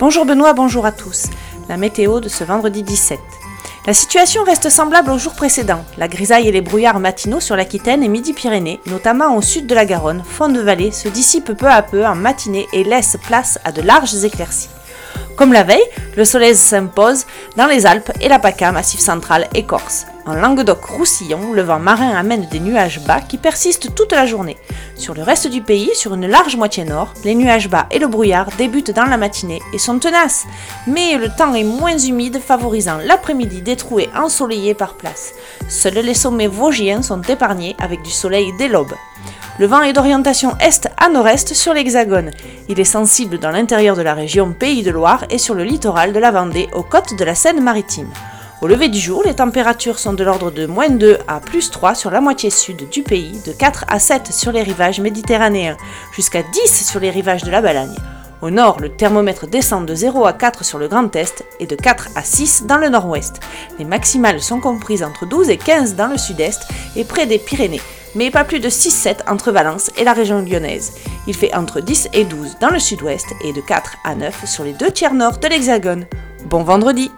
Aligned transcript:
Bonjour 0.00 0.24
Benoît, 0.24 0.54
bonjour 0.54 0.86
à 0.86 0.90
tous. 0.90 1.26
La 1.68 1.76
météo 1.76 2.18
de 2.18 2.28
ce 2.28 2.42
vendredi 2.42 2.82
17. 2.82 3.20
La 3.86 3.94
situation 3.94 4.42
reste 4.42 4.68
semblable 4.68 5.12
aux 5.12 5.18
jours 5.18 5.34
précédents. 5.34 5.84
La 5.98 6.08
grisaille 6.08 6.48
et 6.48 6.52
les 6.52 6.62
brouillards 6.62 6.98
matinaux 6.98 7.38
sur 7.38 7.54
l'Aquitaine 7.54 8.02
et 8.02 8.08
Midi-Pyrénées, 8.08 8.80
notamment 8.86 9.36
au 9.36 9.40
sud 9.40 9.68
de 9.68 9.74
la 9.74 9.84
Garonne, 9.86 10.24
fond 10.28 10.48
de 10.48 10.60
vallée, 10.60 10.90
se 10.90 11.08
dissipent 11.08 11.52
peu 11.52 11.68
à 11.68 11.80
peu 11.82 12.04
en 12.04 12.16
matinée 12.16 12.66
et 12.72 12.82
laissent 12.82 13.18
place 13.22 13.60
à 13.64 13.70
de 13.70 13.82
larges 13.82 14.24
éclaircies. 14.24 14.68
Comme 15.36 15.52
la 15.52 15.64
veille, 15.64 15.82
le 16.16 16.24
soleil 16.24 16.54
s'impose 16.54 17.26
dans 17.56 17.66
les 17.66 17.86
Alpes 17.86 18.12
et 18.20 18.28
la 18.28 18.38
PACA, 18.38 18.70
massif 18.70 19.00
central 19.00 19.48
et 19.54 19.64
Corse. 19.64 20.06
En 20.26 20.34
Languedoc-Roussillon, 20.34 21.52
le 21.52 21.62
vent 21.62 21.80
marin 21.80 22.16
amène 22.16 22.46
des 22.46 22.60
nuages 22.60 23.00
bas 23.00 23.20
qui 23.20 23.36
persistent 23.36 23.94
toute 23.94 24.12
la 24.12 24.26
journée. 24.26 24.56
Sur 24.94 25.12
le 25.14 25.22
reste 25.22 25.48
du 25.48 25.60
pays, 25.60 25.90
sur 25.94 26.14
une 26.14 26.28
large 26.28 26.56
moitié 26.56 26.84
nord, 26.84 27.12
les 27.24 27.34
nuages 27.34 27.68
bas 27.68 27.86
et 27.90 27.98
le 27.98 28.06
brouillard 28.06 28.48
débutent 28.56 28.92
dans 28.92 29.04
la 29.04 29.16
matinée 29.16 29.60
et 29.72 29.78
sont 29.78 29.98
tenaces. 29.98 30.44
Mais 30.86 31.18
le 31.18 31.28
temps 31.28 31.54
est 31.54 31.64
moins 31.64 31.98
humide, 31.98 32.40
favorisant 32.40 32.98
l'après-midi 33.04 33.60
des 33.60 33.76
trouées 33.76 34.08
ensoleillées 34.16 34.74
par 34.74 34.94
place. 34.94 35.32
Seuls 35.68 35.94
les 35.94 36.14
sommets 36.14 36.46
vosgiens 36.46 37.02
sont 37.02 37.20
épargnés 37.22 37.76
avec 37.80 38.02
du 38.02 38.10
soleil 38.10 38.52
dès 38.56 38.68
l'aube. 38.68 38.94
Le 39.60 39.66
vent 39.66 39.82
est 39.82 39.92
d'orientation 39.92 40.56
est 40.58 40.88
à 40.96 41.08
nord-est 41.08 41.54
sur 41.54 41.74
l'Hexagone. 41.74 42.32
Il 42.68 42.80
est 42.80 42.84
sensible 42.84 43.38
dans 43.38 43.52
l'intérieur 43.52 43.94
de 43.94 44.02
la 44.02 44.12
région 44.12 44.52
Pays 44.52 44.82
de 44.82 44.90
Loire 44.90 45.24
et 45.30 45.38
sur 45.38 45.54
le 45.54 45.62
littoral 45.62 46.12
de 46.12 46.18
la 46.18 46.32
Vendée 46.32 46.68
aux 46.72 46.82
côtes 46.82 47.16
de 47.16 47.24
la 47.24 47.36
Seine-Maritime. 47.36 48.10
Au 48.62 48.66
lever 48.66 48.88
du 48.88 48.98
jour, 48.98 49.22
les 49.24 49.34
températures 49.34 50.00
sont 50.00 50.12
de 50.12 50.24
l'ordre 50.24 50.50
de 50.50 50.66
moins 50.66 50.88
2 50.88 51.18
à 51.28 51.38
plus 51.38 51.70
3 51.70 51.94
sur 51.94 52.10
la 52.10 52.20
moitié 52.20 52.50
sud 52.50 52.88
du 52.90 53.04
pays, 53.04 53.40
de 53.46 53.52
4 53.52 53.84
à 53.86 54.00
7 54.00 54.32
sur 54.32 54.50
les 54.50 54.64
rivages 54.64 54.98
méditerranéens, 54.98 55.76
jusqu'à 56.12 56.42
10 56.42 56.90
sur 56.90 56.98
les 56.98 57.10
rivages 57.10 57.44
de 57.44 57.52
la 57.52 57.60
Balagne. 57.60 57.94
Au 58.42 58.50
nord, 58.50 58.80
le 58.80 58.88
thermomètre 58.88 59.46
descend 59.46 59.86
de 59.86 59.94
0 59.94 60.26
à 60.26 60.32
4 60.32 60.64
sur 60.64 60.78
le 60.78 60.88
Grand 60.88 61.14
Est 61.14 61.44
et 61.60 61.66
de 61.66 61.76
4 61.76 62.08
à 62.16 62.22
6 62.22 62.64
dans 62.66 62.78
le 62.78 62.88
nord-ouest. 62.88 63.38
Les 63.78 63.84
maximales 63.84 64.40
sont 64.40 64.58
comprises 64.58 65.04
entre 65.04 65.26
12 65.26 65.48
et 65.50 65.58
15 65.58 65.94
dans 65.94 66.08
le 66.08 66.18
sud-est 66.18 66.62
et 66.96 67.04
près 67.04 67.26
des 67.26 67.38
Pyrénées 67.38 67.80
mais 68.14 68.30
pas 68.30 68.44
plus 68.44 68.60
de 68.60 68.68
6-7 68.68 69.28
entre 69.28 69.52
Valence 69.52 69.90
et 69.96 70.04
la 70.04 70.12
région 70.12 70.40
lyonnaise. 70.40 70.94
Il 71.26 71.34
fait 71.34 71.54
entre 71.54 71.80
10 71.80 72.08
et 72.12 72.24
12 72.24 72.58
dans 72.60 72.70
le 72.70 72.78
sud-ouest 72.78 73.26
et 73.44 73.52
de 73.52 73.60
4 73.60 73.96
à 74.04 74.14
9 74.14 74.46
sur 74.46 74.64
les 74.64 74.72
deux 74.72 74.90
tiers 74.90 75.14
nord 75.14 75.38
de 75.38 75.48
l'Hexagone. 75.48 76.06
Bon 76.46 76.62
vendredi 76.62 77.10